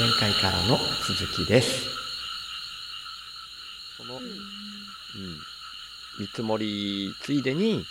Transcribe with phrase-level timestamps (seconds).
[0.00, 1.84] 前回からの続きです。
[3.98, 4.22] その、うん、
[6.18, 7.84] 見積もりついでに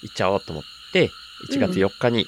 [0.00, 0.64] 行っちゃおうと思っ
[0.94, 1.10] て、
[1.50, 2.26] 1月4日に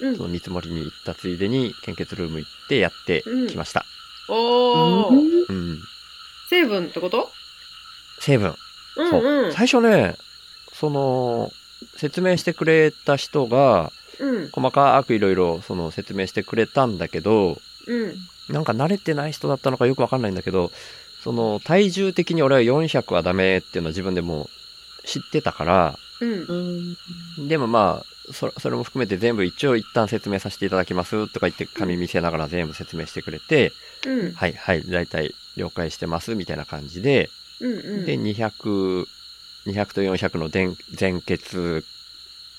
[0.00, 3.84] うんその見積もりに行ったついでに献血ルーム行ってやってきました。
[4.28, 5.80] おー、うん。
[6.48, 7.28] 成分ってこと？
[8.20, 8.54] 成分。
[8.98, 9.52] うんそううん。
[9.52, 10.16] 最初ね、
[10.72, 11.50] その、
[11.96, 14.48] 説明してくれた人が、うん。
[14.50, 18.14] 細かくいろいろその説明してくれたんだけど、うん。
[18.50, 20.70] なんか慣れてない人だったのかよくわかんないんだけど、
[21.22, 24.48] その体重的に俺は400はダメっていうのは自分でも
[25.04, 26.96] 知ってたから、うん。
[27.48, 33.72] でもまあ、そそれも含めて全部一応一旦説明させていただきますとか言って紙見せながら全部説明してくれて、
[34.06, 34.32] うん。
[34.34, 37.72] はいはい、だいたい了解してますみたいな感じで、うん。
[37.72, 38.04] うん。
[38.06, 39.06] で、200、
[39.66, 41.84] 200と400の全全血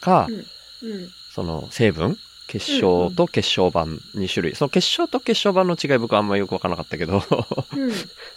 [0.02, 1.10] か、うん。
[1.34, 2.18] その成分
[2.52, 4.56] 結晶と結晶板2種類。
[4.56, 7.24] その結晶と結晶板の違い僕あんまよくわからなかったけど、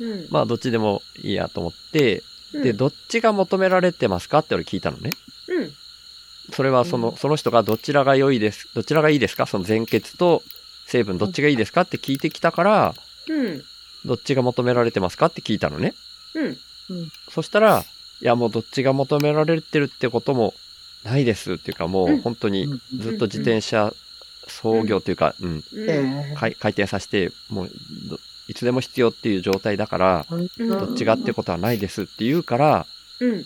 [0.01, 0.09] うん。
[0.09, 0.27] うん。
[0.31, 5.11] まあどっちでもいいやと思って、うんで、どっちが求められてますかって俺聞いたのね。
[5.49, 5.73] うん。
[6.53, 9.47] それはその、うんその人がどちらが良いです、どちらがいいですか？
[9.47, 10.45] その全血と
[10.87, 12.95] 成分どっちがいいですかって聞いてきたから、
[13.29, 13.65] うん。
[14.05, 15.95] どっちが求められてますかって聞いたのね。
[16.35, 16.59] うん。
[17.33, 17.85] そしたら、
[18.21, 20.55] いやもうどっちが求められてるってことも
[21.05, 23.93] ないですっていうかもううん本当にずっと自転車
[24.49, 26.35] 操業っていうか、うん、うん。
[26.35, 27.71] 回回転させて、もう
[28.09, 32.87] ど、いつでも必要っていう状態だから、うんどっちがってことはないですって言うから、
[33.21, 33.45] うん。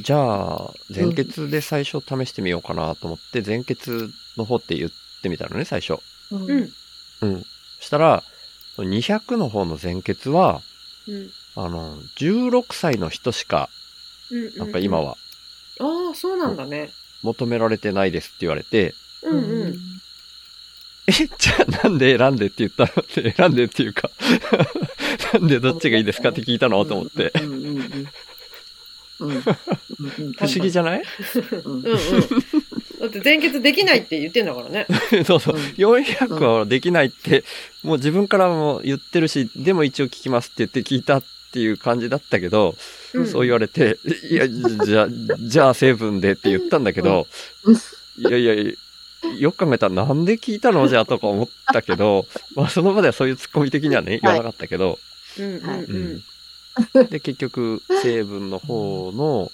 [0.00, 4.90] じゃあ、全血で最初試してみようかなと思って、全血の方って言っ
[5.22, 6.00] てみたのね、最初。
[6.32, 6.72] うん。
[7.20, 7.42] うん。
[7.78, 8.22] そしたら、
[8.78, 10.62] 200の方の全血は、
[11.06, 11.30] うん。
[11.54, 13.70] あの、16歳の人しか、
[14.30, 14.56] うん。
[14.56, 15.00] なんか今。
[15.00, 15.16] は
[15.80, 16.90] ああ、そうなんだね。
[17.22, 18.94] 求められてないですって言われて、
[19.24, 19.38] うん。
[19.38, 19.74] うん。
[21.06, 23.02] え、じゃあなんで選んでって言ったの？
[23.02, 24.10] って、選んでっていうか、
[25.34, 26.84] なんでどっちがいいですかって聞いたの？
[26.84, 27.32] と思って。
[27.42, 27.80] うんうんうん
[29.20, 29.42] うん
[30.36, 31.02] 不思議じゃない
[31.64, 31.84] うんうん。
[31.84, 31.94] うん。
[33.00, 34.86] だって全決できないって言ってんだからね。
[35.24, 35.56] そうそう。
[35.56, 37.44] うん400はできないって、
[37.82, 42.74] もう自分からも言ってるし、でも一応聞きますって言って聞いたっていう感じだったけど、
[43.14, 43.98] うんそう言われて、
[44.30, 45.08] いや、じゃあ、
[45.38, 47.28] じゃあ成分でって言ったんだけど、
[48.18, 48.54] いやいや、
[49.38, 54.98] よく考えたらなんで聞いたのじゃあとか思ったけど、 まあその場ではそういうツッコミ的にはね、言わなかったけど、
[55.38, 55.44] うん。
[55.44, 56.22] うん。
[56.94, 57.08] うん。
[57.08, 59.50] で、結局、成分の方の、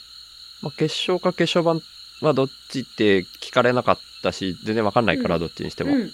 [0.62, 5.94] まあ、結晶か結晶板はどっちって聞かれなかったし、全然わかんないから、うんどっちにしても。
[5.94, 6.10] うん。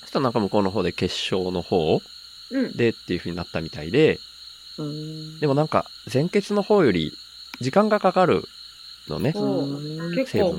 [0.00, 2.00] そしたらなんか向こうの方で結晶の方
[2.50, 2.76] うん。
[2.76, 4.20] でっていう風になったみたいで、
[4.78, 7.12] うんでもなんか前血の方より
[7.60, 8.44] 時間がかかる
[9.08, 9.32] のね。
[9.32, 10.54] そう結構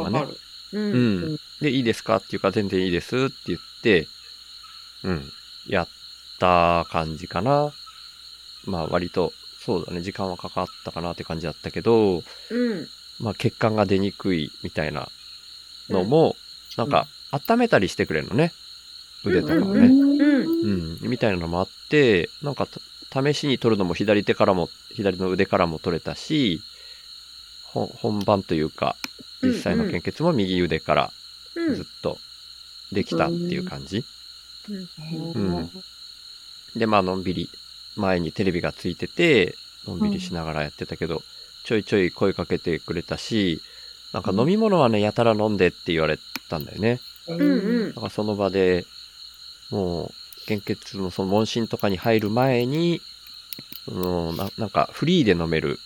[0.72, 0.80] かかる。
[0.80, 0.82] う。
[0.82, 1.40] うんん。
[1.62, 2.18] で、いいですか？
[2.18, 4.08] っていうか全然いいですって言って、
[5.04, 5.32] うん。
[5.68, 5.88] やっ
[6.40, 7.72] た感じかな。
[8.66, 12.88] まあ割と、そうだね、時間はかかったかなって感じだったけど、うん。
[13.20, 15.10] まあ血管が出にくいみたいな
[15.90, 16.36] のも、
[16.78, 18.54] なんか温めたりしてくれるのね。
[19.24, 19.88] 腕とかをね。
[19.88, 20.18] うん。
[21.02, 22.68] うん、みたいなのもあって、なんか
[23.10, 26.62] た試しに取るのも左手からも、左の腕からも取れたし、
[27.64, 28.96] ほ本番というか、
[29.42, 31.12] 実際の献血も右腕から
[31.56, 31.75] うん。
[31.75, 32.18] ずっと
[32.92, 34.03] できたっていう感じ。
[34.70, 35.70] うん
[36.75, 37.50] で、まあ、のんびり、
[37.96, 39.56] 前にテレビがついてて、
[39.88, 41.24] のんびりしながらやってたけど、
[41.64, 43.62] ちょいちょい声かけてくれたし、
[44.14, 46.19] なんか飲み物はね、やたら飲んでって言われ
[46.50, 47.00] たんだよね。
[47.28, 47.42] うん。
[47.42, 47.94] うん。
[47.94, 48.86] だからその場で、
[49.72, 53.02] もう、献血のその問診とかに入る前に、
[53.86, 55.80] そのななんかフリーで飲める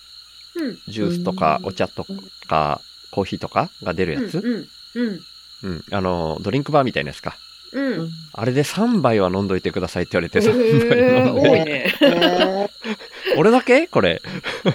[0.56, 0.80] うん。
[0.88, 2.06] ジュースとかうんお茶と
[2.48, 4.68] かコーヒーとかが出るやつ、うん。
[4.96, 5.22] うん。
[5.64, 7.38] うん、あの、ドリンクバーみたいなやつか。
[7.74, 8.10] うん。
[8.34, 11.94] あれで3杯は飲んどいてくださいって言われて、へ3杯ー飲んで多いね。
[12.02, 12.68] え
[13.36, 13.88] ー俺だけ？
[13.88, 14.22] これ。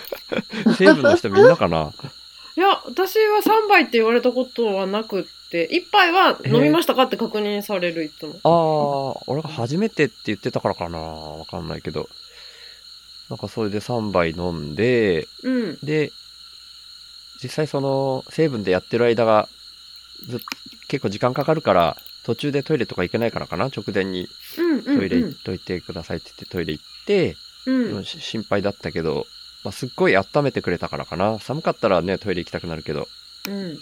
[0.79, 1.93] 成分の人みんなかな？
[2.57, 8.35] いや、私は3杯って言われたことはなくって、1杯は飲みましたかって確認される、いつも。
[8.45, 10.99] ああ、俺が初めてって言ってたからかな？
[10.99, 12.09] わかんないけど。
[13.29, 15.79] なんかそれで3杯飲んで、うん。
[15.83, 16.13] で、
[17.43, 19.49] 実際その成分でやってる間が
[20.29, 20.41] ずっ
[20.89, 23.67] 結構時間かかるから、途中でトイレとか行けないからかな？
[23.67, 24.29] 直前に
[24.59, 24.83] うん。
[24.85, 27.37] トイレ行っといてくださいって言ってトイレ行って、
[27.67, 28.05] うん。
[28.05, 29.27] し心配だったけど、
[29.65, 31.39] まあ、すっごい温めてくれたからかな。
[31.41, 33.09] 寒かったらね、トイレ行きたくなるけど、
[33.49, 33.79] うん。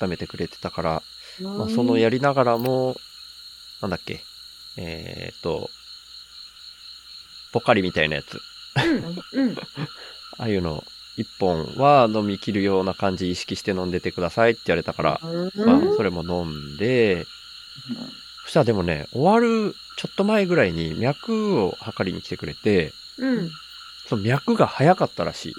[0.00, 1.02] 温めてくれてたから、
[1.40, 2.96] まあ、そのやりながらも、
[3.80, 4.20] なんだっけ、
[4.76, 5.70] えーっと、
[7.52, 8.40] ポカリみたいなやつ。
[9.34, 9.48] うん。
[9.48, 9.56] うん。
[10.38, 10.84] ああいうの、
[11.18, 15.20] 一本は飲み切るような感じ意識して飲んでてくださいって言われたから、
[15.56, 17.26] まあ、それも飲んで、
[18.44, 23.50] そしたらでもね、終わるちょっと前ぐらいに脈を測りに来てくれて、うん。
[24.06, 25.54] その脈が早かったらしい。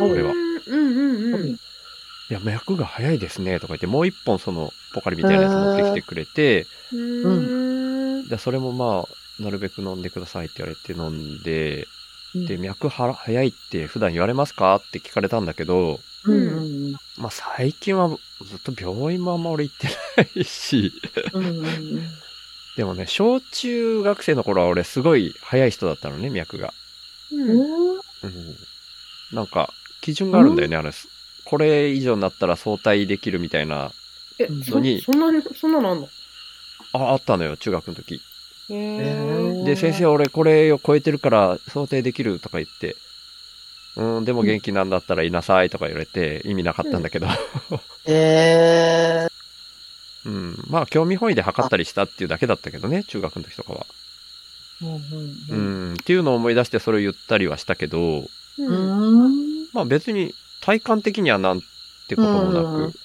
[0.00, 1.48] 俺はうんうんうん。
[1.50, 1.58] い
[2.28, 8.28] や、脈が早いですね、とか言って、もう一本そのポカリみたいなやつ持ってきてくれて、うん。
[8.28, 11.86] で、それもまあ、なるべく飲んでくださいって言われて飲んで、
[12.34, 14.76] うんで、脈は早いって普段言われますか？
[14.76, 16.60] って聞かれたんだけど、うんう
[16.90, 20.92] んまあ最近はずっと病院もあんま俺行ってないし、
[22.76, 26.72] でもね、小中学生の頃は俺すごい早い人だったのね、脈が。
[27.32, 27.50] うん。
[27.50, 27.98] うん。
[29.32, 30.90] なんか、基準があるんだよね、あれ。
[31.44, 33.90] これ以上になったら相対できるみたいな、
[34.38, 36.08] え、そのにそんなに、そんなのあんの？
[36.92, 38.20] あ、あったのよ、中学の時。
[38.70, 42.96] で、先生、俺これを超えてるから想定できるとか言って、
[43.96, 47.26] うん、でも元気なんだったらいなさいとか言われて意味なかったんだけど、
[48.06, 49.26] え
[50.24, 53.86] うん、まあ興味本位で測ったりしたっていうだけだったけどね、中学の時とかは。
[54.82, 54.98] ーうんう
[55.50, 55.90] うん。
[55.92, 58.28] ん、っていうのを思い出してそれを言ったりはしたけど、う。
[58.58, 59.64] うん。
[59.64, 61.60] んまあ別に体感的にはなん
[62.08, 62.92] てこともなうん。
[62.92, 62.98] く、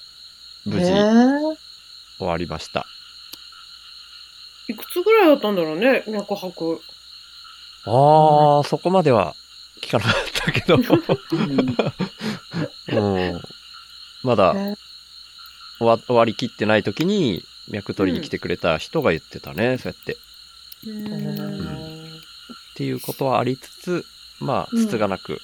[0.66, 1.56] 無へ事ー。
[2.18, 2.86] 終わりました。
[4.68, 6.80] いくつぐらいだったんだろうね、脈拍。
[7.84, 9.34] ああ、そこまでは
[9.80, 10.78] 聞かなかったけど、う
[12.94, 12.96] ん
[13.28, 13.40] うん、
[14.22, 14.54] まだ
[15.78, 20.16] わ終わりきってない時に脈取りに来てくれた人が言ってたね、そうやって。
[20.86, 22.06] うん。
[22.06, 22.18] っ
[22.74, 24.04] ていうことはありつつ、
[24.40, 25.40] まあ、うんつつがなく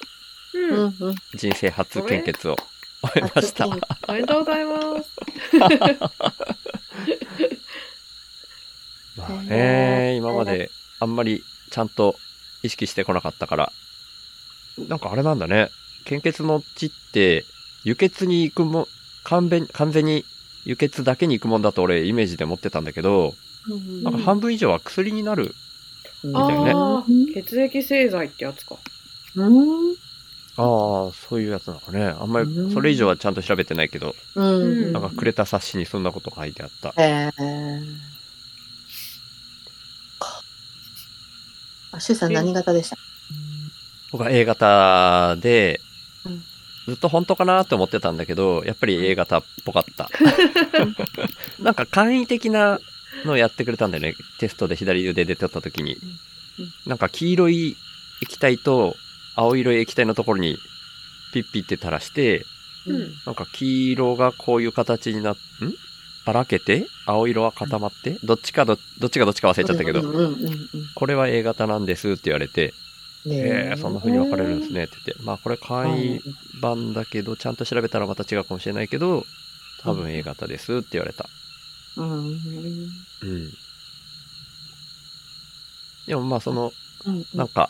[0.53, 0.69] うん。
[0.69, 2.57] うんうん人生初献血を
[3.01, 3.67] 終えました。
[3.69, 5.09] 初おめでとうございます。
[9.17, 12.15] まあね、今まであんまりちゃんと
[12.63, 13.71] 意識してこなかったから。
[14.87, 15.69] なんかあれなんだね。
[16.05, 17.45] 献血の血って、
[17.83, 18.87] 輸血に行くも、
[19.23, 20.25] 完全完全に
[20.65, 23.35] 輸血だけに行くもんだと俺イメージで持ってたんだけど、
[23.69, 25.53] うんなんか半分以上は薬になる。
[26.23, 28.77] うんあたよねあ、血液製剤ってやつか。
[29.35, 29.95] うん
[30.55, 32.05] ああ、そういうやつなのかね。
[32.05, 36.93] あんまりそれ以上はちゃんと調べてないけど、うんなんかくれた冊子にそんなこと書いてあった。
[36.97, 38.12] へー
[41.93, 42.97] あ、シュウさん何型でした？
[44.11, 45.79] 僕は A 型で
[46.25, 46.43] うん、
[46.85, 50.09] ずっと本当かなって思ってたんだけど、やっぱり A 型っぽかった。
[51.59, 52.79] なんか簡易的な
[53.25, 54.15] のやってくれたんだよね。
[54.39, 55.97] テストで左腕で出てた時に。
[56.85, 57.75] なんか黄色い
[58.21, 58.95] 液体と
[59.35, 60.57] 青色い液体のところに
[61.33, 62.45] ピッピって垂らして、
[62.85, 63.13] うん。
[63.25, 65.39] なんか黄色がこういう形になっ、ん？
[66.25, 70.01] ばらけて青色は固まってどっちかど、どっちがどっちか忘れちゃったけど、
[70.95, 72.73] これは A 型なんですって言われて、
[73.25, 76.21] ねえー、そんな風に分かれるんですねって言って、まあこれ簡易
[76.61, 79.25] 版だけど、ちゃんと調べたらまた違うかもしれないけど、
[79.81, 81.27] 多分 A 型ですって言われた。
[81.97, 83.53] うんうん。
[86.07, 86.71] でもまあその、
[87.05, 87.69] うんなんか、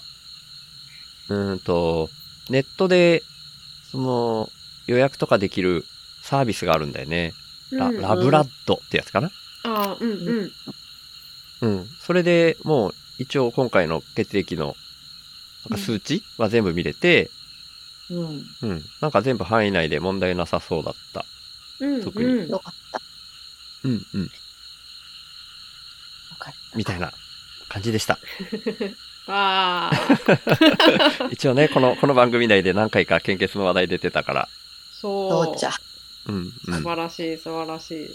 [1.30, 2.10] うーんと、
[2.50, 3.24] ネットで、
[3.92, 4.50] その、
[4.86, 5.86] 予約とかできる
[6.22, 7.34] サービスがあるんだよね。
[7.78, 9.32] ラうんラブラッドってやつかな？
[9.64, 10.52] ああ、うんうん。
[11.62, 11.88] うん。
[12.00, 14.76] それでもう一応今回の血液の
[15.70, 17.30] なんか数値は全部見れて、
[18.10, 18.84] うんうん。
[19.02, 21.26] なんか全部範囲内で問題なさそうだった。
[21.80, 23.02] うん特にうんよかった。
[23.86, 24.24] うんうん。
[24.24, 24.30] よ
[26.40, 26.78] かった。
[26.78, 27.12] みたいな
[27.70, 28.20] 感じでした。
[29.28, 29.94] ああ。
[31.32, 34.50] 一応ね、この、この番組内で何回か献血の話題出てたから。
[34.92, 35.46] そう。
[35.46, 35.72] そうじゃ。
[36.28, 36.74] うんうん。
[36.76, 38.10] 素晴らしい、素晴らしい。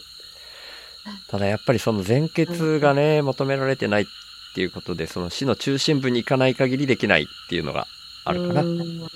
[1.29, 4.07] ただやっぱりその全血がね、求められてないっ
[4.55, 7.87] ていうことで、その市の中心部に行かない限りできないっていうのが
[8.25, 8.62] あるかな。
[8.62, 9.09] うん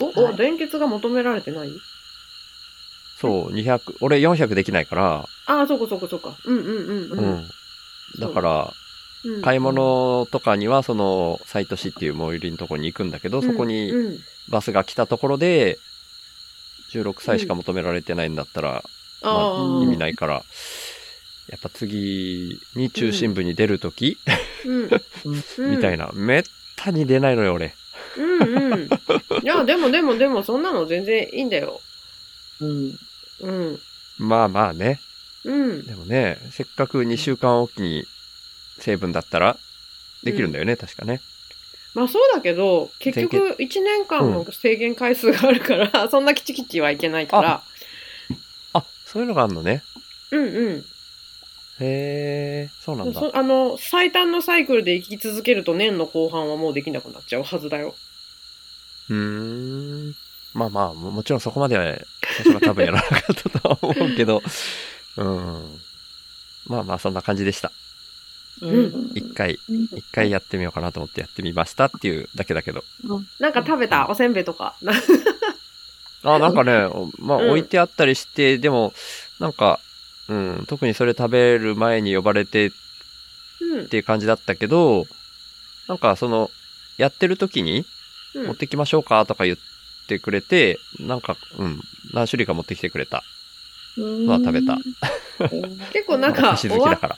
[0.00, 1.70] お、お、はい連結が求められてない？
[3.20, 6.34] そう、200、俺400できないから、ああ、そこそこそこ。
[6.44, 7.14] うんうんうんう。
[7.14, 7.48] うんん。
[8.18, 8.72] だから、
[9.24, 13.90] うん買い物とかには、その、西都市っていう最寄りのところに行くんだけど、そこに
[14.50, 15.78] バスが来たところで、
[17.00, 18.84] 16歳しか求められてないんだったら、
[19.22, 19.82] まあ、ああ。
[19.82, 20.44] 意味ないから、
[21.48, 24.18] やっぱ次に中心部に出るとき、
[24.64, 24.90] うん。
[25.70, 26.10] みたいな。
[26.14, 26.44] めっ
[26.76, 27.74] たに出ないのよ、俺。
[28.16, 28.88] うんうん。
[29.42, 31.80] いや、でもでもでも、そんなの全然いいんだよ。
[32.60, 32.98] うん。
[33.40, 33.80] うん。
[34.18, 35.00] まあまあね。
[35.44, 35.86] うん。
[35.86, 38.06] でもね、せっかく2週間おきに
[38.78, 39.58] 成分だったら、
[40.22, 41.20] できるんだよね、確かね。
[41.94, 47.62] まあそうだけど、結局1年間の制限回数があるから、 そんなキチキチはいけないから。
[48.72, 49.82] あ、そういうのがあるのね。
[50.32, 50.84] うんうん。
[51.80, 53.20] へえ、そうなんだ。
[53.20, 57.94] そあの、最短のサイクルで生き続けると年の後半はもうできなくなっちゃうはずだよ。
[59.10, 60.14] うーん。
[60.52, 64.42] まあまあ、ももちろんそこまでは、最初は多分やらなかったとは思うけど、
[65.16, 65.80] うん。
[66.66, 67.70] まあまあそんな感じでした。
[68.62, 72.84] うん一回、一回やってみようかなと思ってやってみましたっていうだけだけど。
[73.40, 74.08] なんか食べた？
[74.08, 74.74] おせんべいとか？
[76.22, 78.94] あ、なんかね、まあうん置いてあったりして、でも、
[79.40, 79.80] なんか、
[80.28, 82.70] うん、特にそれ食べる前に呼ばれてっ
[83.60, 85.06] うんていう感じだったけど、
[85.88, 86.50] なんかその、
[86.96, 87.84] やってる時に、
[88.34, 89.58] うん持ってきましょうかとか言っ
[90.08, 91.80] てくれて、なんか、うん、
[92.12, 93.22] 何種類か持ってきてくれた。
[94.26, 94.76] まあ食べた。
[95.92, 97.16] 結構なんおか好きだから。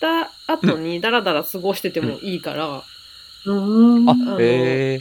[0.00, 2.82] た後にダラダラ過ごしててもいいから、
[3.46, 3.54] う
[4.00, 5.00] んあの、へえ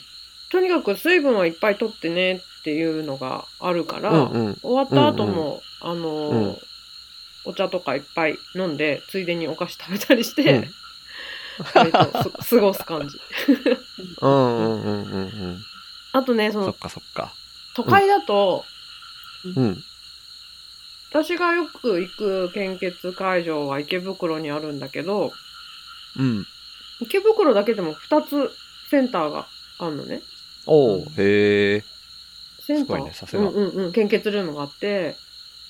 [0.52, 4.58] とにかく水分はいっぱい取ってねっていうのがあるから、うんうん。
[4.62, 6.58] 終わった後も、あのーうん
[7.46, 13.18] お茶とかいっぱい飲んで、ついでにお菓子食べたりしうんとす過ごす感じ。
[14.22, 15.60] うんうんうんうんうん。
[16.14, 17.34] あとね、そのそっ、かそっか。
[17.76, 18.64] 都会だと、
[19.58, 19.84] うん。
[21.14, 25.32] 私がよく行く献血会場は池袋にあるんだけど、
[26.18, 26.46] うん。
[27.02, 28.52] 池袋だけでも2つ
[28.90, 29.46] センターが
[29.78, 30.24] あるのね。
[30.66, 31.84] おうへえ。
[32.62, 33.06] センター。
[33.06, 33.92] ねさすがうんうんうん。
[33.92, 35.16] 献血ルームがあって、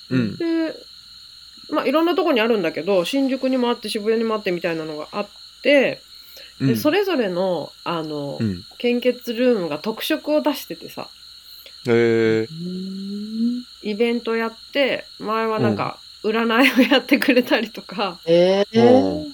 [0.08, 0.36] うん。
[0.36, 0.74] で、
[1.70, 5.28] まあいろんなとこにあるんだけど、新宿にもあって渋谷にもあってみたいなのがあっ
[5.62, 6.00] て、
[6.58, 7.00] で、それ。
[7.00, 8.64] れぞれの、あの、うん。
[8.78, 11.10] 献血ルームが特色を出しててさ、
[11.86, 12.48] へえ。
[13.84, 19.28] イベントやって、前はなんか、占いをやってくれたりとか、ええう。
[19.28, 19.32] ん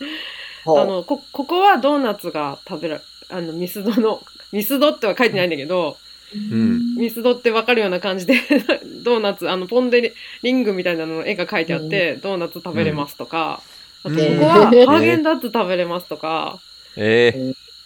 [0.67, 4.21] あの、こ、ここはドーナツが食べら、あの、ミスドの、
[4.53, 5.97] ミスドっては書いてないんだけど、
[6.35, 6.97] ん。
[6.97, 8.35] ミスドってわかるような感じで、
[9.05, 13.63] ドーナツ、あの、ポンデリングみたいなのの絵が書いてあって、ドーナツ食べれますとか、
[14.03, 16.59] あと、うんここはハーゲンダッツ食べれますとか、
[16.97, 17.33] え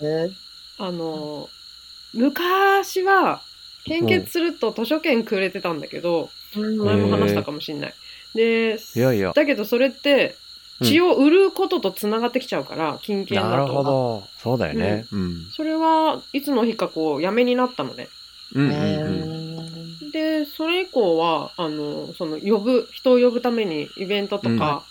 [0.01, 0.05] え。
[0.05, 0.31] え
[0.79, 1.49] あの、
[2.15, 3.43] 昔は、
[3.85, 6.31] 献血すると図書券くれてたんだけど、
[6.61, 7.95] 前も話したかもしんない。
[8.35, 9.33] で、いやいや。
[9.35, 10.45] だけどそれって、うん
[10.83, 13.49] 血を売ることとつながってきちゃうから、金券だと。
[13.49, 14.25] なるほど。
[14.39, 15.07] そうだよね。
[15.13, 15.47] うん。
[15.53, 18.09] それはいつの日かこう、やめになったのね。
[18.55, 20.11] うんうんえうん。
[20.11, 24.83] で、それ以降は、あの、その、呼ぶ、人を呼ぶためにイベントとか、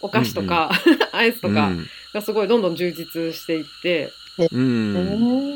[0.00, 0.70] お菓子とか、
[1.12, 1.70] アイスとか
[2.12, 4.12] がすごいどんどん充実していって、
[4.50, 4.96] うん。
[4.96, 4.98] う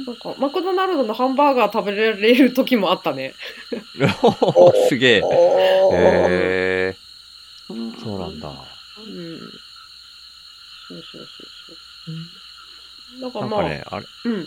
[0.03, 0.05] ん。
[0.05, 3.35] なんか、マクドナルドのハンバーガー食べられる時もあったね。
[4.89, 5.19] すげえ。
[5.19, 5.25] へ
[5.93, 6.97] え。
[8.03, 8.49] そうなんだ。
[8.49, 9.39] うん。
[10.89, 11.27] そうそうそう
[11.67, 12.13] そ
[13.19, 13.21] う。
[13.21, 14.47] だからまあ、なんかね、あれ、うん。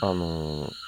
[0.00, 0.86] あのー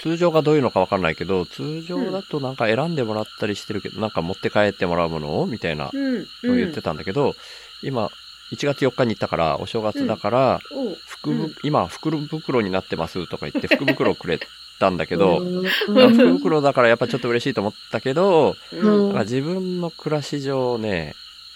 [0.00, 6.26] 通常がどういうのかわかんないけど、通常だとなんか選んでもらったりしてるけど、なんか持って帰ってもらうものをみたいなうん。
[6.42, 7.34] のを言ってたんだけど、
[7.82, 8.08] 今、
[8.52, 11.54] 1月4日に行ったから、お正月だから、おう福ぶうん。
[11.62, 14.40] 今、福袋になってますとか言って、 福袋くれ
[14.78, 15.40] たんだけど、
[15.86, 19.18] 福袋だからやっぱちょっと嬉しいと思ったけど、うん。
[19.20, 21.14] 自分の暮らし上ね、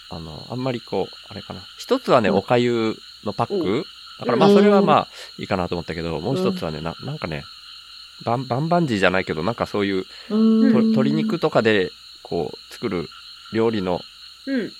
[0.09, 1.61] あの、あんまりこう、あれかな。
[1.77, 2.35] 一つはね、うん。
[2.37, 3.87] おかゆのパッうク
[4.19, 7.43] だからまあそれはまあいいかなと思ったけど、もう一つはね、ななんかね、
[8.23, 13.09] バンバンバンジーじゃないけど、なんかそういう、鶏肉とかで、こう、作る
[13.51, 14.01] 料理の
[14.45, 14.71] うん。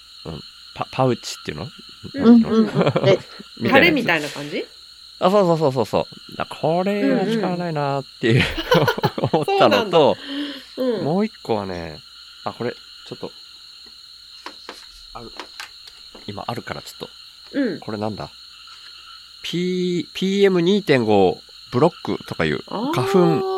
[0.76, 1.68] パパウチっていうの？
[2.14, 3.18] うんうのえ
[3.60, 4.66] みタレみたいな感じ？
[5.20, 6.38] あ、そうそうそうそうそう。
[6.38, 8.44] だこれは使わないなっていう、
[9.32, 10.18] 思ったのと、
[10.78, 11.04] うん。
[11.06, 12.00] もう一個はね、
[12.44, 13.32] あ、これ、ちょっと、
[15.14, 15.32] ある、
[16.28, 17.10] 今あるからちょっと、
[17.54, 17.80] うん。
[17.80, 18.30] これなんだ
[19.44, 21.38] ?P、PM2.5
[21.72, 23.55] ブロックとかいう、花粉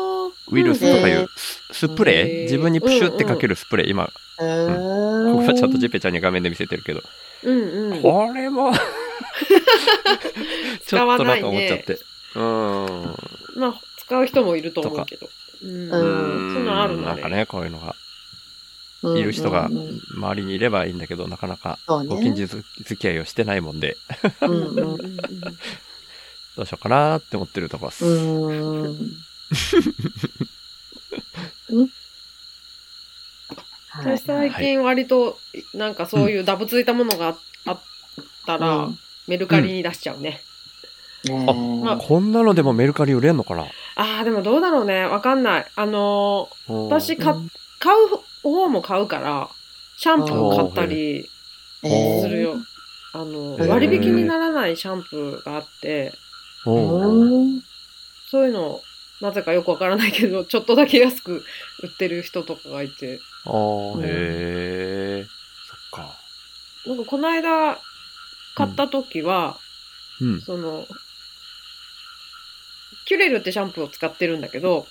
[0.50, 2.38] ウイルスとかいうススプレへー。
[2.40, 7.02] ー自分にプシュってかけるスプレー、今、えーここはちゃんとジッペちゃんに画面で見せてるけど、
[7.44, 8.02] うんうん。
[8.02, 8.72] これも、
[10.84, 11.94] ち使ょっとなんか思っちゃって。
[11.94, 12.40] うー
[13.08, 13.16] ん。
[13.60, 15.28] まあ、使う人もいると思うけど。
[15.62, 15.70] うん。
[15.70, 16.54] ううん。
[16.54, 17.02] そんなんあるん。
[17.04, 17.94] だねなんかね、こういうのが、
[19.02, 23.96] うんいる人がうんうん周りにいればいいんだけど、なかなかご近所付き合いをしてないもんで、
[24.42, 24.90] うんうんうんうん。
[24.90, 25.22] う んど
[26.62, 28.04] うしようかなって思ってるとこです。
[34.00, 35.38] 私最近割と、
[35.74, 37.36] なんかそういうダブついたものが
[37.66, 37.80] あっ
[38.46, 38.98] たら、うん。
[39.26, 40.40] メルカリに出しちゃうね。
[41.24, 43.64] ねあまあこんなのでもメルカリ売れんのかな？
[43.96, 45.04] ああ、でもどうだろうね。
[45.04, 45.66] わかんない。
[45.74, 47.36] あのー私うんか、
[47.78, 48.08] 買う
[48.42, 49.50] 方も買うから、
[49.96, 51.28] シャンプー買ったり
[51.82, 52.22] えー。
[52.22, 52.54] するよ。
[53.12, 56.12] あの、割引にならないシャンプーがあって、
[56.64, 58.80] そういうの、
[59.20, 61.44] なぜかよくわからないけど、ちょっとだけ安く
[61.82, 65.26] 売ってる人とかがいて、あーへえ。
[65.66, 66.16] そっか。
[66.86, 67.78] なんかこの間
[68.54, 69.58] 買った時は、
[70.20, 70.40] うん。
[70.40, 70.86] その、
[73.06, 74.86] キュレルってシャンプーを使ってるんだけど、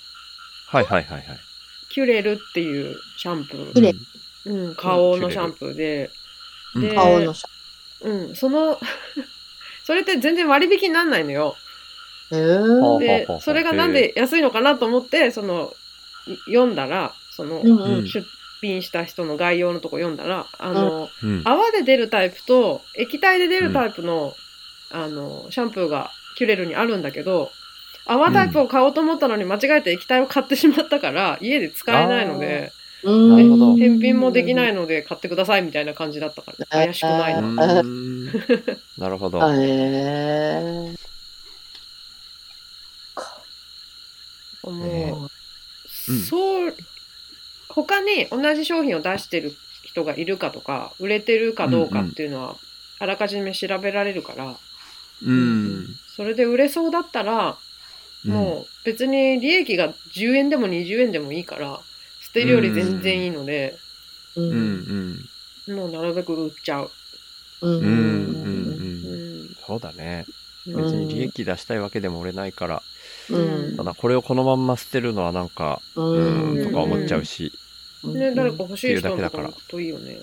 [0.66, 1.40] はいはいはいはい。
[1.88, 3.94] キュレルっていうシャンプー、キュレ
[4.46, 6.10] うん、顔のシャンプーで、
[6.74, 7.44] で顔のシ
[8.02, 8.78] うん、その
[9.84, 11.56] それって全然割引になんないのよ。
[12.30, 15.72] でそれがなんで安いのかなと思ってその
[16.26, 17.62] い読んだらその、
[18.04, 18.26] 出
[18.60, 21.42] 品した人の概要のとこ読んだらあの、うん。
[21.44, 24.34] 泡で出るタイプと液体で出るタイプの,、
[24.90, 27.50] あのシャンプーがキュレルにあるんだけど
[28.06, 32.72] 泡タイプを買おうと思ったのに間違えて液体を買ってしまったから家で使えないので
[33.04, 37.82] うんなるほど返品もできないので買ってくださいみたいな感じだったから怪しくないうな。
[37.82, 38.26] ーん。
[38.98, 39.38] なるほど。
[39.38, 41.07] へえ。
[44.70, 45.28] も
[46.08, 46.18] う、ん。
[46.18, 46.76] そう
[47.68, 52.56] 他に同じ商品を出してる人がいるかとか売れてるかどうかっていうのは、
[52.98, 54.56] あらかじめ調べられるから。
[55.22, 55.86] うん。
[56.16, 57.58] それで売れそうだったら、
[58.24, 61.80] もう別に利益が10円でも20円でもいいから
[62.20, 63.78] 捨てるより全然いいので、
[64.36, 65.28] ううん。
[65.68, 66.90] もうなるべく売っちゃう。
[67.62, 67.70] う。
[67.70, 69.54] ん。
[69.66, 70.26] そうだね。
[70.76, 72.82] 別うんに利益出したいわけでも俺ないから、
[73.30, 76.64] うんただこれをこのまんま捨てるのはなんか、ううん、ん。
[76.64, 77.52] とか思っちゃうし、
[78.04, 80.18] ね、誰か欲しい人っていうだけだからのといいよね。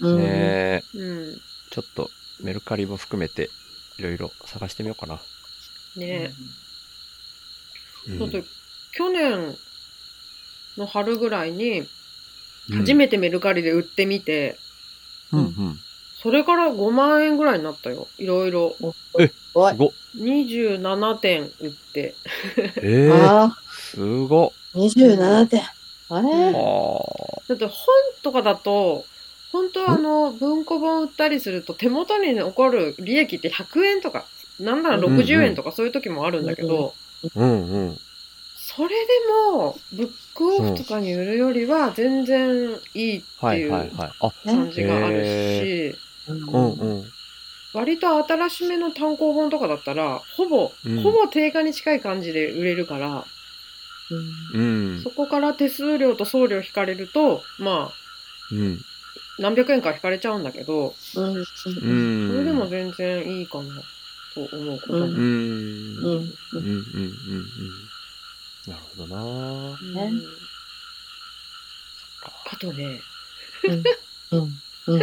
[0.00, 0.18] うん。
[0.18, 1.40] ねえ、うん。
[1.70, 2.10] ちょっと
[2.40, 3.50] メルカリも含めて
[3.98, 5.20] いろいろ探してみようかな。
[5.96, 6.30] ね
[8.08, 8.44] うんだって
[8.92, 9.56] 去年
[10.76, 11.80] の春ぐらいに
[12.70, 14.58] うん初めてメルカリで売ってみて、
[15.32, 15.78] うんうん。
[16.26, 18.08] それから5万円ぐらいになったよ。
[18.18, 18.74] いろいろ。
[18.80, 18.90] お
[19.22, 19.76] いす。
[19.76, 19.90] ごっ。
[20.16, 22.16] 27点売って。
[22.82, 24.50] ええあすごっ。
[24.74, 25.62] あ、27点。
[25.62, 25.72] あ
[26.08, 27.76] あれーだって本
[28.24, 29.04] とかだと、
[29.52, 34.24] 本当はあの、文庫本売ったりすると手元に残る利益って100円とか、
[34.58, 36.92] なんなら60円とかそういう時もあるんだけど、
[37.36, 37.98] うんうん。
[38.56, 39.12] それで
[39.52, 43.70] も、ブックオフとかに売るよりは全然いいってはいいう
[44.44, 45.94] 感じがあるし、へ
[46.28, 47.10] うんうんうん。
[47.72, 53.24] 割と新しめの単行本とかだったら、ほぼ、うんほぼ定価に近い感じで売れるから、
[54.10, 55.10] うんそ。
[55.10, 58.80] こから手数料と送料引かれると、まあ、うん。
[59.38, 61.36] 何百円か引かれちゃうんだけど、うん。
[61.36, 62.38] うそん。
[62.38, 63.64] れでも全然いいかな
[64.34, 65.06] と思うことも。
[65.06, 65.14] うん。
[65.14, 65.22] うん。
[66.02, 66.34] うん。
[66.52, 66.62] うん。
[66.62, 66.74] うん。
[66.96, 67.86] うん。
[68.66, 70.22] なるほどなうんね
[72.52, 73.02] あとね、
[74.32, 74.60] うん。
[74.86, 75.00] うん。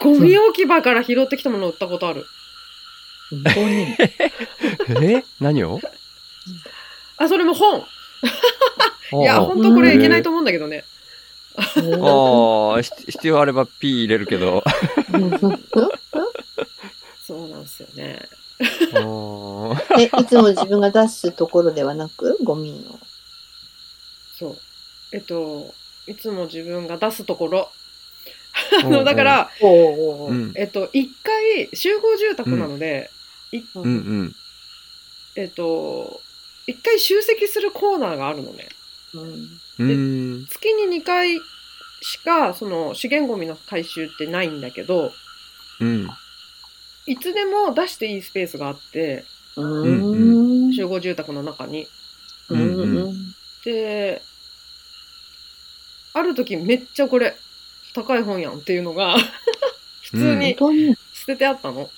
[0.00, 2.26] ゴミ置き場から拾ってきたものを売ったことある。
[3.32, 3.96] 5人。
[5.04, 5.24] え？
[5.40, 5.80] 何を？
[7.18, 7.84] あ、それも本。
[9.12, 9.74] いや、本当？
[9.74, 10.84] これいけないと思うんだけどね。
[11.56, 14.64] ああ、ひ必要あれば P 入れるけど。
[17.26, 18.28] そうなんですよね。
[18.58, 22.98] え、いつも自分が出すところではなく、ゴミの？
[24.38, 24.56] そう。
[25.12, 25.74] えっと、
[26.06, 27.70] いつも自分が出すところ。
[28.84, 29.50] あの、だから。
[30.54, 33.10] えっと、一回、集合住宅なので。
[35.36, 36.20] えっと、
[36.66, 38.68] 一回集積するコーナーがあるのね。
[39.14, 39.60] うん。
[39.78, 40.46] うん。
[40.46, 41.40] 月に2回
[42.02, 45.12] しか、その、資源ゴミの回収ってないんだけど、
[45.80, 46.08] うん。
[47.06, 49.24] いつでも出していいスペースがあって、
[49.56, 50.72] うん。
[50.72, 51.88] 集合住宅の中に。
[52.48, 53.34] うん。
[53.64, 54.22] で、
[56.12, 57.36] ある時めっちゃこれ、
[57.94, 59.16] 高い本やんっていうのが、
[60.02, 60.96] 普通本に。
[61.14, 61.90] 捨ててあったの。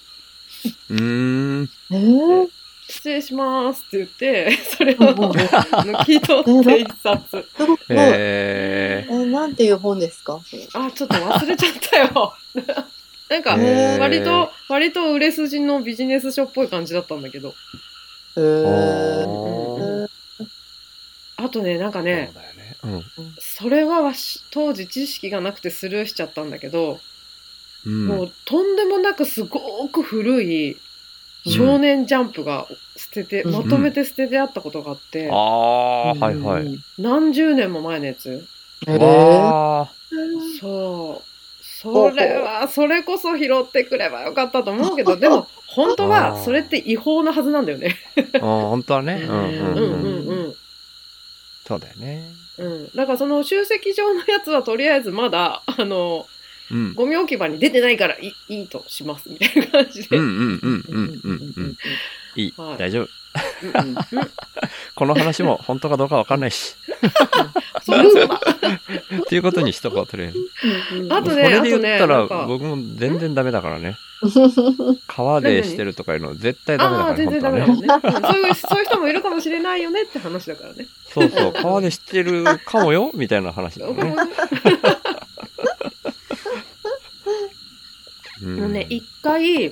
[0.90, 1.68] うん。
[1.90, 2.48] えー
[2.88, 7.48] 失礼しますって言って、 それを抜き取って一冊。
[7.56, 7.76] すごい。
[7.90, 9.08] へえ。
[9.08, 10.40] え、なんていう本ですか？
[10.74, 12.34] あ、ちょっと忘れちゃったよ。
[13.30, 13.56] なんか、
[13.98, 17.48] 割と、割と売れ筋のビジネス書っぽい感じだったんだけど。
[17.50, 17.52] へ
[18.36, 20.08] あーー
[21.36, 22.30] あとね、なんかね
[23.38, 27.00] そ、れはわし当時知識がなくてスルーしちゃったんだけど、
[27.84, 30.76] うんもうとんでもなくすごく古い
[31.44, 36.78] 少年ジャンプが捨てて、うんまとめて捨ててあったことがあって、ああ、はいはい。。
[36.98, 38.46] 何十年も前のやつ。
[38.86, 39.88] へー。
[40.60, 41.32] そう。
[41.64, 47.96] それは、それこそ拾ってくればよかったと思うけど、でも、本当は、それって違法なはずなんだよね。
[48.34, 49.14] うん、本当はね。
[49.28, 50.26] うんうんうんううん。
[50.26, 50.54] んうん。
[51.66, 52.41] そうだよね。
[52.58, 52.90] うん。
[52.94, 56.26] だから、その集積場のやつは、とりあえずまだ、あの、
[56.70, 56.94] うん。
[56.94, 60.16] ゴミ置き場に出てないからいいいいとします、みたいな感じで。
[62.36, 62.78] いいはい。
[62.78, 63.08] 大丈夫。
[63.62, 63.96] うんうん
[64.94, 66.74] この話も本当かどうかわかんないし。
[67.82, 68.24] そううだ。
[69.22, 70.38] っていうことにしとこう、とりあえず。
[71.10, 73.96] あとねそれで言ったら僕も全然ダメだからね。
[75.08, 77.74] 川でしてるとかいうの絶対ダメだから、全然ダメだね。
[77.74, 77.86] そう
[78.42, 80.86] いう、そういう人もいるかもしれないよねって話だからね。
[81.12, 84.14] そうそう、川でしてるかもよみたいな話だよね。
[88.72, 89.70] ね、一回、う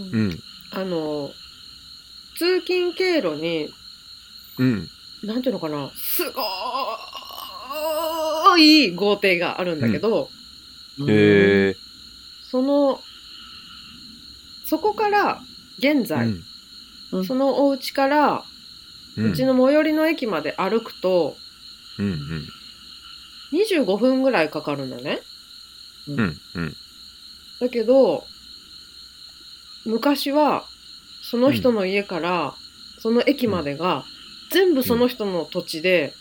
[0.00, 0.38] ん。
[0.70, 1.30] あの、
[2.36, 3.68] 通勤経路に、
[4.58, 4.88] うん。
[5.22, 10.30] なんていうのかな、すごーい豪邸があるんだけど、
[11.08, 11.76] へえ。
[12.50, 13.00] その、
[14.72, 15.42] そこから、
[15.76, 17.24] 現う在、ん。
[17.26, 18.42] そのお家から、
[19.18, 21.36] ううちの最寄りの駅まで歩くと、
[21.98, 22.18] うんうん。
[23.52, 25.20] 25分ぐらいかかるのね。
[26.08, 26.74] うんうん。
[27.60, 28.24] だけど、
[29.84, 30.64] 昔は、
[31.20, 32.54] その人の家から、
[32.98, 34.06] その駅までが、
[34.52, 36.14] 全部その人の土地で、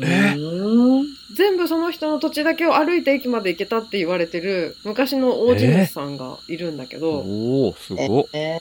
[0.00, 0.34] え？
[0.36, 8.24] うん全部その人の土地だけを歩いて駅まで行けたって言われてる昔の大地主さんがいるんだけど、おおすごっ。
[8.32, 8.60] え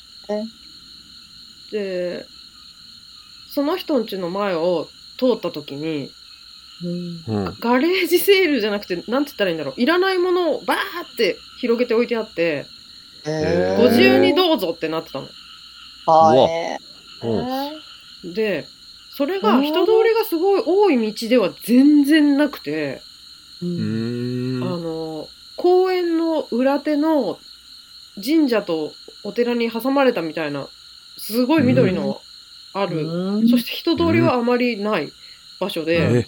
[1.71, 2.25] で、
[3.49, 6.11] その人ん家の前を通った時に、
[7.27, 7.57] うんうん。
[7.59, 9.81] ガレージセールじゃなくて、なんて言ったらいいんだろう。
[9.81, 12.65] いらないものをバーって広げて置いてあって、
[13.25, 15.27] へーご自由にどうぞってなってたの。
[16.05, 16.79] は
[17.23, 17.25] い。
[17.25, 18.67] うんで、
[19.15, 23.01] それが人通りがすごい多い道では全然なくて、
[23.61, 24.59] あん。
[24.59, 27.37] の、公園の裏手の
[28.23, 28.91] 神社と
[29.23, 30.67] お寺に挟まれたみたいな、
[31.17, 32.19] すごい緑の
[32.73, 33.47] ある、うん。
[33.47, 35.11] そして人通りはあまりない
[35.59, 36.25] 場所で、え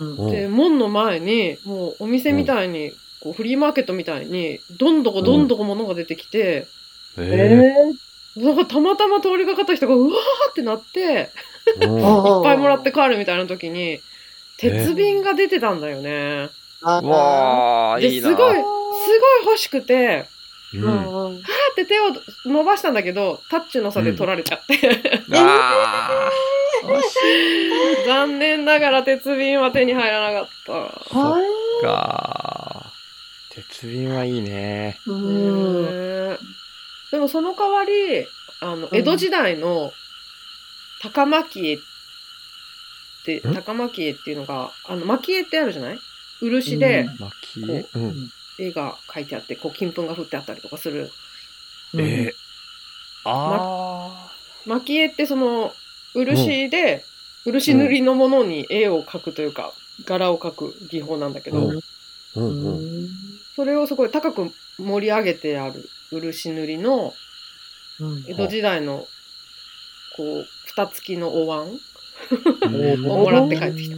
[0.00, 0.30] うん。
[0.30, 6.66] で、門の前に、もうお店みたいに、こうフリーマーケットみたいに、どんどこどんどこ物が出てきて、
[7.18, 7.62] え
[8.36, 14.00] なんかたまたま通りかかった人が、うわーってなって、いっぱいもらって帰るみたいな時に、
[14.58, 16.48] 鉄瓶が出てたんだよね。
[16.82, 18.28] わー、で、いいな。
[18.28, 18.64] すごい、すごい
[19.46, 20.26] 欲しくて、
[20.74, 20.82] うん。
[20.82, 22.04] うんパーって手を
[22.44, 24.74] 伸ばしたんだけど、タッチの差で取られちゃって、
[25.32, 26.88] あー。
[26.88, 30.72] 惜しい残念ながら鉄瓶は手に入らなかった。
[31.18, 31.84] はい。
[31.84, 32.86] か。
[33.50, 34.98] 鉄瓶はいいね。
[35.06, 36.38] うん
[37.10, 38.26] でもその代わり、
[38.60, 39.92] あの、うん江戸時代の
[41.02, 41.78] 高蒔絵っ
[43.24, 45.98] て、ん高蒔絵っていうのが、あの、蒔絵ってあるじゃない？
[46.40, 47.86] 漆で巻き絵？
[47.94, 48.30] うん。
[48.58, 51.10] 絵が描いてあって、こう、金粉が降ってあったりとかする。
[51.94, 52.32] えー。
[53.24, 54.30] あ
[54.66, 55.72] 蒔絵ってその、
[56.14, 57.04] 漆で、
[57.44, 59.72] 漆塗りのものに絵を描くというか、
[60.04, 61.80] 柄を描く技法なんだけど、うんー。
[62.36, 62.70] うんう
[63.04, 63.08] ん。
[63.56, 67.14] それをすごい高く盛り上げてある漆塗りの
[68.26, 69.06] 江戸時代の
[70.16, 71.80] こう蓋付きのお椀。
[72.62, 73.06] うん。
[73.10, 73.96] をもらって帰ってきた。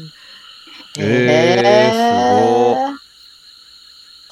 [0.98, 2.94] えー、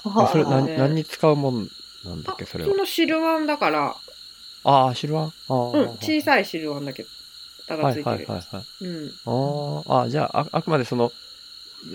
[0.02, 0.28] すごい。
[0.28, 1.68] それな何何に使うもん
[2.04, 2.70] なんだっけそれは？
[2.70, 2.76] そ。
[2.76, 3.96] の汁碗だから、
[4.64, 7.08] ああ、白あんあーうん、小さい汁碗だけど
[7.62, 8.04] 蓋がはいつい。
[8.04, 8.10] てる。
[8.10, 8.84] はいはいはい。
[8.84, 10.02] うん、あー。
[10.02, 11.12] あ、じゃあ、ああくまでその、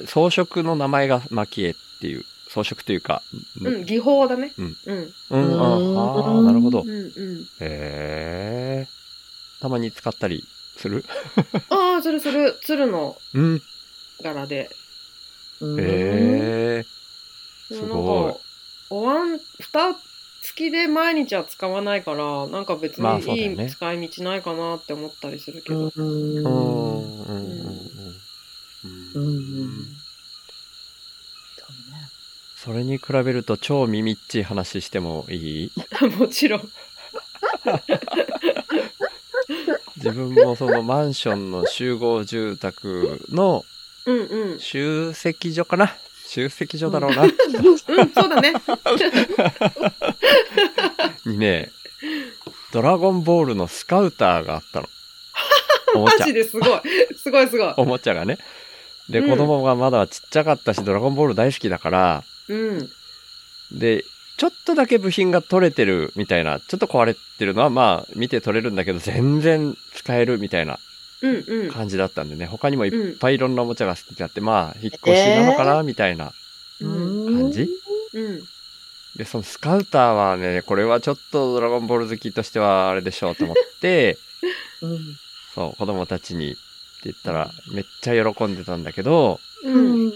[0.07, 2.25] 装飾の名前が蒔絵っていう、
[2.63, 3.21] 装飾というか、
[3.61, 4.53] うん、技法だね。
[4.57, 6.89] うんうん、うん、あーあー、なるほどうん、。
[6.89, 7.41] うん。
[7.59, 8.87] へえ。
[9.59, 10.45] たまに使ったり
[10.77, 11.03] する？
[11.69, 13.61] ああ、するする、鶴のうん。
[14.21, 14.57] 柄で。
[14.57, 14.69] へ
[15.79, 16.85] え。
[17.69, 18.39] すごいか。
[18.91, 19.93] お椀、蓋
[20.43, 25.91] 付きで毎日は使わないから、なんか別にいい使い道ないかなって思ったりするけど。
[25.95, 27.85] うん、うん、うん、うん。
[29.15, 29.54] うん
[32.65, 35.71] それに比べると超耳っちい話してもいい？
[36.17, 36.69] もちろん。
[39.97, 43.63] 自分もそのマンションの集合住宅の
[44.05, 44.59] うんうん。
[44.59, 45.95] 集積所かな？
[46.27, 47.23] 集積所だろうな。
[47.23, 47.31] うん、
[48.09, 48.53] そうだね。
[51.25, 51.71] にね、
[52.73, 54.89] ドラゴンボールのスカウターがあったの。
[55.95, 56.33] おもちゃマジ。
[56.33, 56.81] ですごい。
[57.15, 57.73] すごいすごい。
[57.77, 58.39] おもちゃがね。
[59.09, 62.89] で、うん子供がまだちっちゃかったし、ドラゴンボール大好きだから、うん。
[63.71, 64.03] で、
[64.37, 70.79] ちょっとだけ部品が取れてるみたいな、ちょっと壊れてるのはまあ見て取れるんだけど、全然使えるみたいな
[71.21, 71.71] うんうん。
[71.71, 76.33] 感じだったんでね、他にもいっぱいいろんなおもちゃが好きだって、まあ、引っ越しなのかな、みたいな
[76.81, 77.33] うん。
[77.33, 77.69] 感じ、
[78.13, 78.43] うん。
[79.15, 84.17] で、そのスカウターはね、これはちょっとドラゴンボール好きとしてはあれでしょうと思って、
[85.55, 86.59] そう、子供たちにって
[87.05, 90.13] 言ったら、めっちゃ喜んでたんだけど、うん。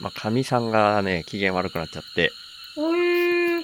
[0.00, 2.32] まあ、神さんがね、機嫌悪くなっちゃって、
[2.76, 3.62] おえー。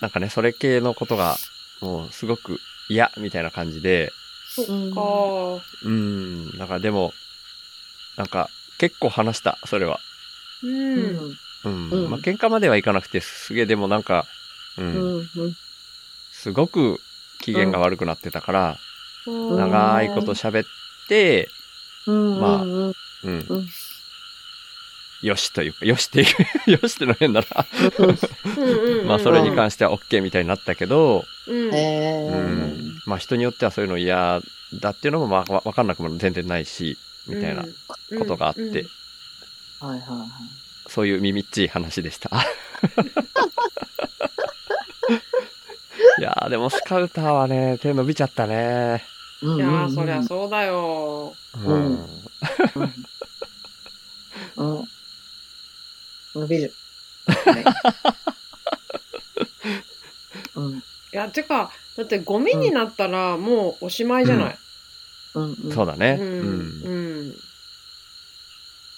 [0.00, 1.36] なんかね、それ系のことが、
[1.80, 4.12] もうすごく嫌みたいな感じで、
[4.48, 5.64] そっか。
[5.84, 7.12] うん、だからでも、
[8.16, 10.00] なんか、結構話した、それは。
[10.62, 11.36] うん。
[11.64, 11.90] うん。
[11.90, 14.26] うんまあ、喧嘩まではいかなくて、すげえでもなんか、
[14.76, 15.28] うん、
[16.32, 17.00] すごく
[17.40, 18.84] 機嫌が悪くなってたから、うん
[19.26, 20.66] 長いこと喋っ
[21.08, 21.48] て、
[22.06, 23.68] まあうんうん。
[25.24, 26.24] よしというか、よしってい
[26.66, 27.66] う、 よしっての変だな。
[29.06, 33.02] まあそれに関しては OK みたいになったけど、うんえーうん。
[33.06, 34.42] まあ人によってはそういうの嫌
[34.74, 37.64] だっていうのもまあわわかんなくも全然ないし、みたいな
[38.18, 40.90] ことがあって、はいはいはい。
[40.90, 42.28] そういう耳っちい話でした。
[46.18, 49.04] いやーでもスカウターはね、手伸びちゃったね。
[49.42, 51.34] うんいやーそりゃそうだよ
[51.64, 51.98] うん。
[56.34, 56.72] 伸びる。
[57.26, 57.64] はい
[60.56, 60.78] うん。
[60.78, 64.58] いやてかだってゴミになったらもうおしまいじゃない、
[65.34, 65.56] うん。
[65.64, 65.72] うん。
[65.72, 66.18] そうだね。
[66.20, 66.82] ううんん。
[66.82, 66.88] う
[67.30, 67.34] ん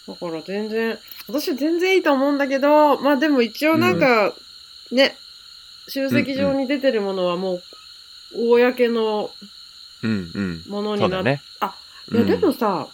[0.09, 4.35] だから全然私は全然いいと思うんだけどまあでも一応なんか、
[4.93, 5.19] ね
[5.89, 7.63] 集積場に出てるものはもう
[8.35, 9.31] 公の
[10.03, 10.63] うんうん。
[10.69, 11.77] ものになって、そうだね。
[12.13, 12.89] いやでもさ、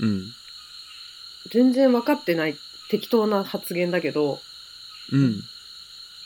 [0.00, 0.32] うん。
[1.50, 2.56] 全然分かってない
[2.88, 4.40] 適当な発言だけど
[5.12, 5.42] うん。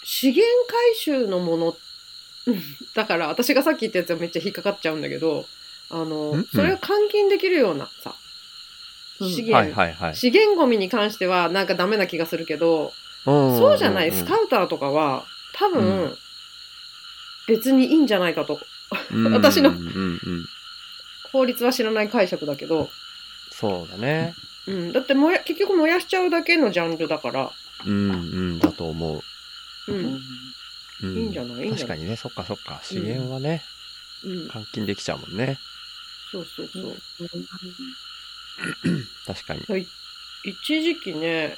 [0.04, 1.76] 資源回収のもの
[2.46, 2.62] うん
[2.94, 5.46] だから私がさっき言ったやつはめっちゃ引っかかっちゃうんだけど
[5.90, 6.46] あのん？
[6.54, 8.14] それを換金できるようなさ、
[9.20, 10.16] うん資源、はいはいはい。
[10.16, 12.94] 資源ゴミに関してはなんかダメな気がするけど、
[13.26, 16.18] そうじゃないスカウターとかは多分、うん
[17.46, 18.60] 別にいいんじゃないかと
[19.10, 19.86] うん私のうんうんう
[20.30, 20.46] ん。
[21.32, 22.88] 法律は知らない解釈だけど、
[23.50, 24.34] そうだね。
[24.66, 27.50] うん、だってもや結局燃やしちゃうだけのジャンルだから、
[27.86, 29.20] うんうんだと思う。
[29.88, 30.20] ううんん。
[31.02, 31.20] うんい？
[31.22, 31.70] いんじゃない？
[31.70, 32.80] 確かにね、そっかそっか。
[32.82, 33.62] 資源はね、
[34.24, 35.58] うん、換金できちゃうもんね。
[36.30, 36.96] そうそうそう。
[39.26, 39.64] 確かに。
[39.66, 39.86] はい
[40.42, 41.56] 一時期ね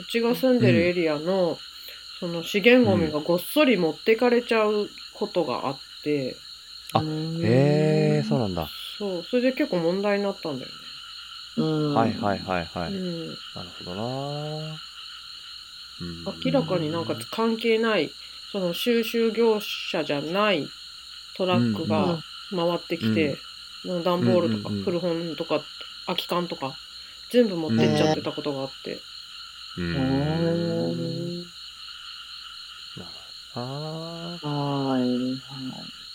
[0.00, 1.58] うちが住んでるエリアの、
[2.20, 6.36] その資源ゴミがごっそり持ってかれちゃうことがあって、
[6.92, 8.68] あへえ、そうなんだ。
[8.98, 10.74] そうそれで結構問題になったんだよね。
[11.56, 11.66] うん。
[11.94, 12.92] はいはいはいはい。
[12.92, 14.82] うん、なるほどな
[16.00, 18.16] うん明らかになんか関係ない
[18.48, 20.72] その収集業者じゃない
[21.34, 23.46] トラックが回ってきて、
[23.84, 25.68] もう段ボールとか古本とか
[26.06, 26.80] 空き缶とか
[27.30, 29.06] 全部持ってっちゃってたことがあって、
[29.76, 31.36] ううーん。
[31.42, 31.52] ん。
[32.96, 33.10] なる
[33.52, 35.38] ほどなはい。
[35.40, 36.06] はい。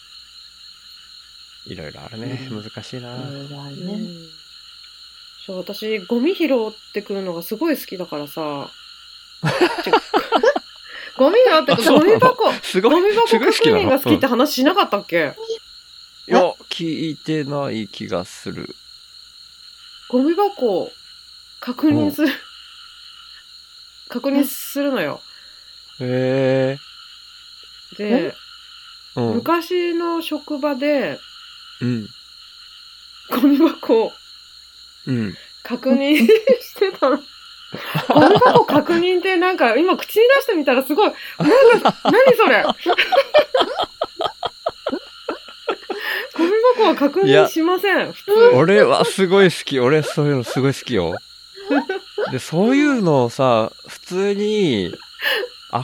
[1.65, 2.47] いろいろあるね。
[2.49, 3.09] うん難しいな。
[3.15, 4.11] うんはいね。
[5.45, 8.69] そう私ゴミ拾ってくるのがすごい好きだからさ
[11.17, 15.35] ゴミ拾ってくあそうゴミ箱すごい、ゴミ箱確認が好きって話しなかったっけ、
[16.27, 18.75] いや、聞いてない気がする。
[20.09, 20.91] ゴミ箱
[21.59, 22.29] 確認する、
[24.09, 25.21] 確認するのよ
[25.99, 26.77] へ
[27.97, 28.35] でえ？
[29.15, 29.35] うん。
[29.35, 31.19] 昔の職場で
[31.81, 32.07] うん。
[33.29, 34.13] ゴミ箱を
[35.07, 35.35] うん。
[35.63, 36.27] 確認し
[36.75, 37.17] てたの。
[37.17, 42.63] ゴミ箱確認ってなんか今口に出してみたらすごい、なんか、何それ
[46.37, 48.11] ゴミ箱は確認しません。
[48.11, 48.31] 普通。
[48.55, 49.79] 俺はすごい好き。
[49.79, 51.15] 俺そういうのすごい好きよ。
[52.31, 54.93] で、そういうのをさ、普通に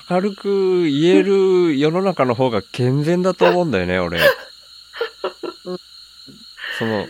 [0.09, 4.19] 明るく言える世の中の方が健全だと思うんだよね、俺。
[6.77, 7.07] その、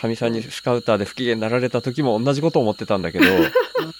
[0.00, 3.26] かみさんにスカウターで不機嫌になられた時も同じこと思ってたんだけど、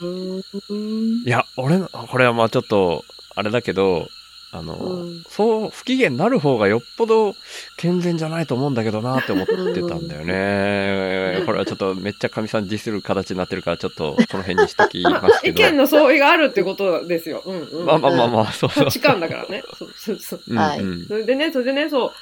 [0.00, 1.22] うん。
[1.24, 4.08] いや、俺の、これはまあちょっと、あれだけど、
[4.50, 7.34] あの、うんそう、不機嫌になる方がよっぽど
[7.76, 11.42] 健全じゃないと思うんだけどなって思ってたんだよね。
[11.44, 15.62] これはちょっとめっちゃかみさんディスる形になってるから、ちょっとこの辺にしときますけ意ど。
[15.64, 17.42] 見の相違があるってことですよ。
[17.44, 17.86] うんうん。
[17.86, 18.84] まあまあまあまあ、そうそう。
[18.86, 19.62] 価値観だからね。
[19.78, 20.40] そうそうそう。
[20.48, 22.12] うんはいうんそれでね、それでね、そう、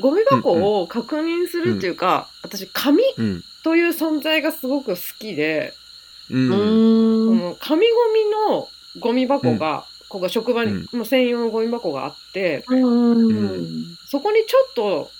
[0.00, 3.44] ゴミ箱を確認するっていうか、私、紙うん。
[3.62, 5.72] という存在がすごく好きで、
[6.30, 6.46] うん。
[6.46, 7.38] うこん。
[7.38, 13.96] の紙ゴミのゴミ箱が、ここが職場に、うんもう専用のゴミ箱があって、うん。
[14.06, 15.10] そこにちょっと、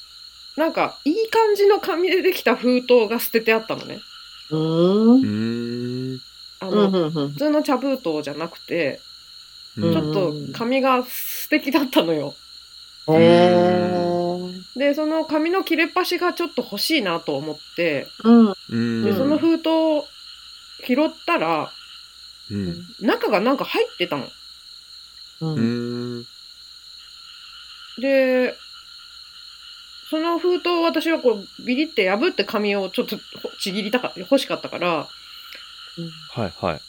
[0.56, 3.98] なんか、いい感じの紙でできた封筒が捨ててあったのね。
[4.50, 4.60] うん。
[4.60, 6.20] うーん。
[6.60, 7.10] あの、うん。
[7.32, 9.00] 普通の茶封筒じゃなくて、
[9.76, 12.34] うんちょっと紙が素敵だったのよ。
[14.76, 18.54] で、その紙の切れっ端がちょっと欲しいなと思って、うん。
[18.70, 19.04] うん。
[19.04, 20.06] で、その封筒を
[20.84, 21.70] 拾ったら、
[22.50, 22.84] うん。
[23.00, 24.24] 中がなんか入ってたの。
[25.42, 25.46] う。
[25.46, 26.26] うんん。
[27.98, 28.54] で、
[30.10, 33.16] その封筒を私はこうビリって破って紙をちょっと
[33.58, 35.08] ちぎりたか欲しかったから、
[36.30, 36.80] はいはい。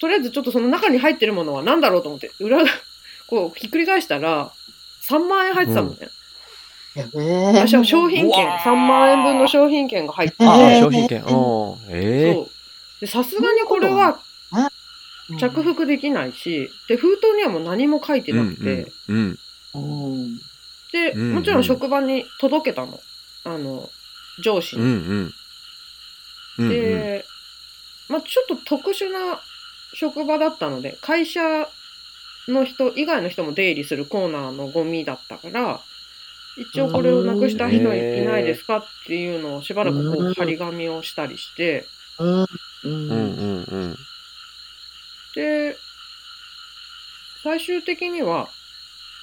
[0.00, 2.58] とりあえずちょっとその中に入ってるものは何だろうと思って、裏、
[3.26, 4.52] こうひっくり返したら、
[5.10, 6.08] 3万円入ってたのね。
[6.96, 7.52] へえ。
[7.54, 11.22] 私は商品券、うわー3万円分の商品券が入ってて、ああ、えー商品券。
[11.22, 11.94] うん。
[11.94, 12.46] ええそう。
[13.00, 14.20] で、さすがにこれは、
[15.38, 19.38] 着服できないし、で、封筒にはもう何も書いてなくて、うん。
[19.74, 20.36] うん。
[20.92, 22.98] で、うんもちろん職場に届けたの。
[23.44, 23.88] あの、
[24.42, 24.82] 上司うん。
[24.82, 24.88] に。
[24.96, 25.32] うん。
[26.58, 26.68] うん。
[26.68, 27.24] で、
[28.08, 29.40] まあちょっと特殊な
[29.94, 31.40] 職場だったので、会社
[32.48, 35.82] の人以外の人も出入りするコーナーのゴミだったから、
[36.56, 41.86] 一応これをなくした人いないですかっていうのをしばらくこううん張り紙をしたりして。
[45.34, 45.76] で、
[47.42, 48.48] 最終的には、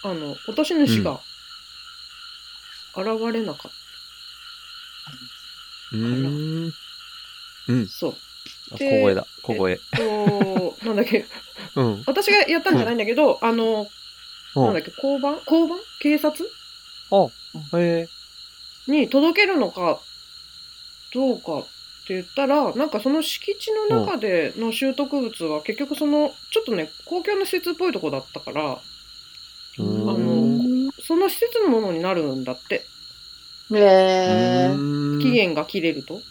[0.04, 1.20] あの、落とし主が
[2.96, 3.72] 現れなかっ
[5.94, 6.26] うん。
[7.68, 7.88] うん。
[7.88, 7.92] た。。
[7.92, 8.14] そう。
[8.72, 9.28] あ小で声だ。
[9.42, 9.80] 小声。
[9.96, 11.26] と、 なんだっけ、
[11.76, 12.04] うん。
[12.06, 13.88] 私がやったんじゃないんだけど、あの、
[14.56, 15.40] なんだっけ、交番？
[15.46, 15.80] 交番？
[16.00, 16.50] 警察？
[17.12, 17.28] あ、
[17.78, 18.08] へ
[18.88, 18.92] え。
[18.92, 20.00] に届けるのか
[21.14, 21.62] どうかっ
[22.08, 28.80] て言ったら、なんかその敷地の中での習得物は結局その、ちょっとね、公共の施設っぽいとこだったから、
[29.80, 32.86] うんあのその施設のものになるんだって、
[33.74, 34.70] へえ。
[35.22, 36.22] 期限が切れると。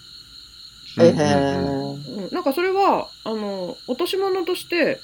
[0.96, 5.00] なんかそれは、あの、落とし物として、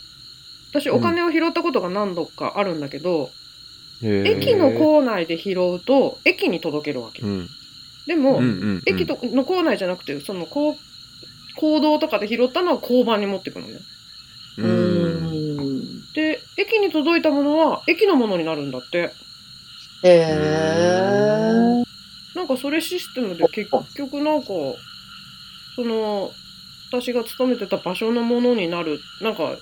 [0.70, 3.31] 私お金を拾ったことが何度かあるんだけど、
[4.02, 7.22] 駅の構内で拾うと、駅に届けるわけ。
[7.22, 7.48] うん。
[8.07, 8.83] でも、うんうん。
[8.87, 10.76] 駅との構内じゃなくて、そのこう
[11.57, 13.74] 行動とかで拾ったのは交番に持ってくのね。
[14.59, 14.62] う。
[14.62, 16.12] うんん。
[16.14, 19.11] で、駅に届いたものは駅のものになるんだって。
[20.05, 21.85] へえ。
[22.35, 24.48] なんかそれシステムで結局なんか、
[25.76, 26.32] その、
[26.90, 29.56] 私が勤めてた場所のものになる、なんか、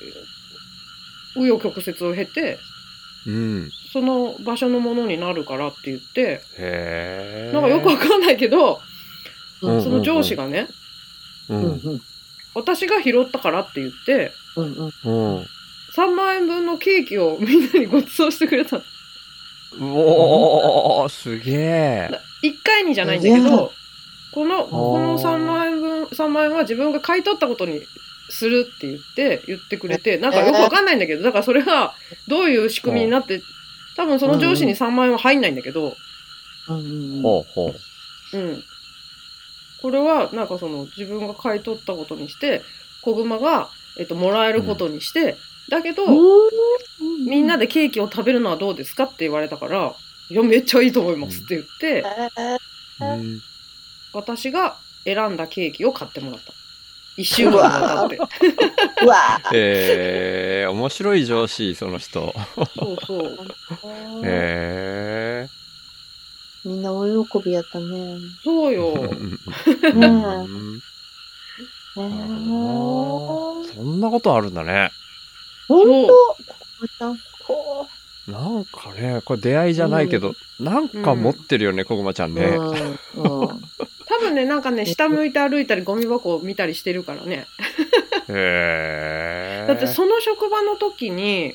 [1.37, 2.59] 紆余曲折を経て、
[3.27, 3.71] うん。
[3.93, 7.51] その場所のものになるからって言って、へえ。
[7.53, 8.81] なんかよくわかんないけど、
[9.63, 10.69] うんその上司がね、
[11.49, 11.55] う。
[11.55, 12.01] うんん。
[12.55, 14.73] 私が拾ったからって言って、うん。
[14.73, 15.37] うん。
[15.37, 15.47] うん。
[15.95, 18.83] 3万円分のケーキをみんなにご馳走してくれたの。
[18.83, 22.11] うおー、すげえ。
[22.43, 23.73] 1回にじゃないんだけど、
[24.33, 25.70] この、ーこの3万円分、
[26.13, 27.83] 3万円は自分が買い取ったことに
[28.29, 31.95] するって言って、言ってくれて、なんかよくわかんないんだけど、だからそれが
[32.29, 33.43] どういう仕組みになって、
[33.97, 35.97] 多分その上司に3万円は入んないんだけど、
[36.69, 37.23] うん。
[37.23, 37.75] ほうほ
[38.33, 38.37] う。
[38.37, 38.63] うん。
[39.83, 42.63] これは、なんかその自分が買い取ったことにして、
[43.03, 43.69] 子熊が、
[43.99, 45.37] えっと、もらえることにして、
[45.69, 46.05] だけど、
[47.27, 49.95] みんなでケーキを食べるのはどうですかって言われたから、
[50.29, 52.05] いや、めっちゃいいと思いますって言って、
[53.01, 53.41] うん。
[54.13, 56.53] 私が選んだケーキを買ってもらった。
[57.17, 58.17] 一週間にわたって。
[58.17, 62.35] うわ えー、面白い上司、その人。
[62.77, 63.39] そうそう。
[64.25, 65.49] へえ。
[66.65, 68.19] みんな大喜びやったね。
[68.45, 68.93] そうよ。
[68.93, 70.83] うんねうん
[71.97, 72.01] え。
[72.01, 74.91] なるほどなそんなことあるんだね。
[75.69, 76.37] ほんとこ
[76.81, 77.89] こちゃん、こ
[78.31, 82.35] なんかね、これ出会いじゃないけど、なんか持ってるよね、こぐまちゃんう。
[82.35, 82.47] ね。
[82.47, 82.71] うん。
[82.71, 83.63] うん。
[84.07, 87.47] 多分ね、なんかね、下向いて歩いたりゴミ箱を見たりしてるからね。
[88.29, 89.65] へえ。
[89.69, 91.55] だってその職場の時に、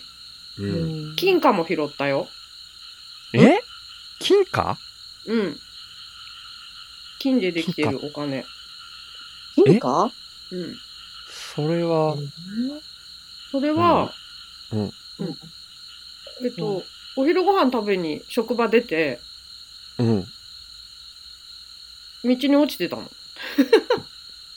[0.57, 2.27] うん、金貨も拾ったよ。
[3.33, 3.59] え？
[4.19, 4.77] 金貨？
[5.25, 5.59] うん。
[7.19, 8.45] 金でできてるお金。
[9.55, 10.11] 金か
[10.51, 10.77] うん。
[11.55, 12.15] それは、
[13.51, 14.13] それは、
[14.71, 15.37] うんうん
[16.43, 16.83] えっと、
[17.15, 19.19] お昼ご飯食べに職場出て、
[19.97, 20.25] うん。
[22.23, 23.03] 道に落ちてたの。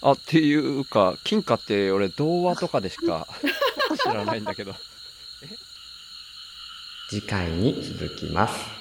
[0.01, 3.27] あ、っていうか、金貨って俺童話とかでしか
[4.03, 4.75] 知らないんだけど。
[7.09, 8.78] 次回に続きます。